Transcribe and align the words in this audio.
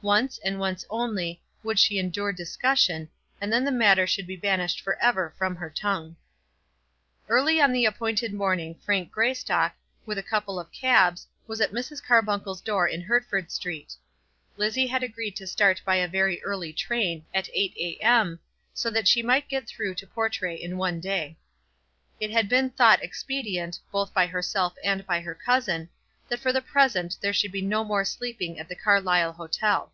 Once, 0.00 0.38
and 0.44 0.60
once 0.60 0.84
only, 0.90 1.42
would 1.64 1.76
she 1.76 1.98
endure 1.98 2.30
discussion, 2.32 3.08
and 3.40 3.52
then 3.52 3.64
the 3.64 3.72
matter 3.72 4.06
should 4.06 4.28
be 4.28 4.36
banished 4.36 4.80
for 4.80 4.96
ever 5.02 5.34
from 5.36 5.56
her 5.56 5.68
tongue. 5.68 6.14
Early 7.28 7.60
on 7.60 7.72
the 7.72 7.84
appointed 7.84 8.32
morning 8.32 8.76
Frank 8.86 9.10
Greystock, 9.10 9.72
with 10.06 10.16
a 10.16 10.22
couple 10.22 10.60
of 10.60 10.70
cabs, 10.70 11.26
was 11.48 11.60
at 11.60 11.72
Mrs. 11.72 12.00
Carbuncle's 12.00 12.60
door 12.60 12.86
in 12.86 13.00
Hertford 13.00 13.50
Street. 13.50 13.94
Lizzie 14.56 14.86
had 14.86 15.02
agreed 15.02 15.34
to 15.34 15.48
start 15.48 15.82
by 15.84 15.96
a 15.96 16.06
very 16.06 16.40
early 16.44 16.72
train, 16.72 17.26
at 17.34 17.48
eight 17.52 17.74
a.m., 17.76 18.38
so 18.72 18.90
that 18.90 19.08
she 19.08 19.20
might 19.20 19.48
get 19.48 19.66
through 19.66 19.96
to 19.96 20.06
Portray 20.06 20.54
in 20.54 20.78
one 20.78 21.00
day. 21.00 21.36
It 22.20 22.30
had 22.30 22.48
been 22.48 22.70
thought 22.70 23.02
expedient, 23.02 23.80
both 23.90 24.14
by 24.14 24.28
herself 24.28 24.74
and 24.84 25.04
by 25.04 25.22
her 25.22 25.34
cousin, 25.34 25.88
that 26.30 26.38
for 26.40 26.52
the 26.52 26.60
present 26.60 27.16
there 27.22 27.32
should 27.32 27.50
be 27.50 27.62
no 27.62 27.82
more 27.82 28.04
sleeping 28.04 28.58
at 28.58 28.68
the 28.68 28.76
Carlisle 28.76 29.32
hotel. 29.32 29.90